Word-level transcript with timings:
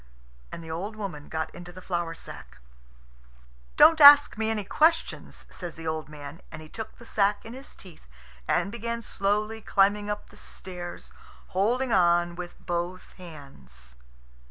And 0.51 0.63
the 0.63 0.71
old 0.71 0.95
woman 0.95 1.29
got 1.29 1.53
into 1.53 1.71
the 1.71 1.79
flour 1.79 2.15
sack. 2.15 2.57
"Don't 3.77 4.01
ask 4.01 4.35
me 4.35 4.49
any 4.49 4.63
questions," 4.63 5.45
says 5.51 5.75
the 5.75 5.85
old 5.87 6.09
man; 6.09 6.41
and 6.51 6.59
he 6.59 6.69
took 6.69 6.97
the 6.97 7.05
sack 7.05 7.45
in 7.45 7.53
his 7.53 7.75
teeth 7.75 8.07
and 8.47 8.71
began 8.71 9.03
slowly 9.03 9.61
climbing 9.61 10.09
up 10.09 10.31
the 10.31 10.37
stairs, 10.37 11.13
holding 11.49 11.93
on 11.93 12.33
with 12.33 12.55
both 12.65 13.11
hands. 13.19 13.95